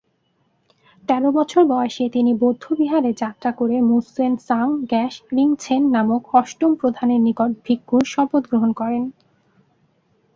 তেরো 1.09 1.31
বছর 1.31 1.65
বয়সে 1.65 2.09
তিনি 2.09 2.33
ঙ্গোর-এ-বাম-ছোস-ল্দান 2.33 2.41
বৌদ্ধবিহারে 2.41 3.13
যাত্রা 3.13 3.51
করে 3.51 3.81
মুস-ছেন-সাংস-র্গ্যাস-রিন-ছেন 3.81 5.91
নামক 5.91 6.35
অষ্টম 6.35 6.75
প্রধানের 6.75 7.21
নিকট 7.21 7.65
ভিক্ষুর 7.65 8.05
শপথ 8.05 8.49
গ্রহণ 8.49 8.73
করেন। 8.73 9.11